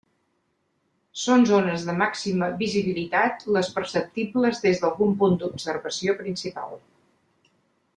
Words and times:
Són 1.23 1.45
zones 1.49 1.85
de 1.89 1.95
màxima 1.99 2.47
visibilitat 2.63 3.47
les 3.59 3.71
perceptibles 3.77 4.65
des 4.67 4.83
d'algun 4.85 5.17
punt 5.23 5.41
d'observació 5.45 6.21
principal. 6.27 6.79